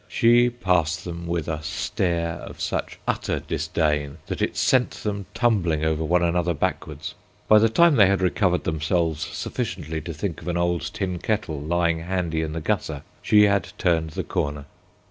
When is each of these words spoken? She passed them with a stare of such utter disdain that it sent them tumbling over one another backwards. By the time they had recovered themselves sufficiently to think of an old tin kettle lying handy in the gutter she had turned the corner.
She 0.07 0.49
passed 0.49 1.05
them 1.05 1.27
with 1.27 1.47
a 1.47 1.61
stare 1.61 2.37
of 2.37 2.59
such 2.59 2.97
utter 3.07 3.37
disdain 3.39 4.17
that 4.25 4.41
it 4.41 4.57
sent 4.57 4.89
them 4.89 5.27
tumbling 5.35 5.85
over 5.85 6.03
one 6.03 6.23
another 6.23 6.55
backwards. 6.55 7.13
By 7.47 7.59
the 7.59 7.69
time 7.69 7.97
they 7.97 8.07
had 8.07 8.19
recovered 8.19 8.63
themselves 8.63 9.21
sufficiently 9.23 10.01
to 10.01 10.11
think 10.11 10.41
of 10.41 10.47
an 10.47 10.57
old 10.57 10.91
tin 10.91 11.19
kettle 11.19 11.59
lying 11.61 11.99
handy 11.99 12.41
in 12.41 12.53
the 12.53 12.61
gutter 12.61 13.03
she 13.21 13.43
had 13.43 13.73
turned 13.77 14.09
the 14.17 14.23
corner. 14.23 14.65